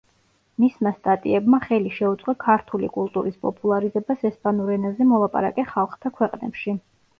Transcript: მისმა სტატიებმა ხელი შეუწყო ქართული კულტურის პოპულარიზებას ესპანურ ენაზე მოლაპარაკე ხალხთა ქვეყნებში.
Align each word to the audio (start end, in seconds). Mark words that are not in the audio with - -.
მისმა 0.61 0.93
სტატიებმა 0.93 1.59
ხელი 1.65 1.91
შეუწყო 1.97 2.35
ქართული 2.45 2.89
კულტურის 2.97 3.37
პოპულარიზებას 3.49 4.27
ესპანურ 4.33 4.75
ენაზე 4.79 5.11
მოლაპარაკე 5.13 5.69
ხალხთა 5.77 6.17
ქვეყნებში. 6.19 6.79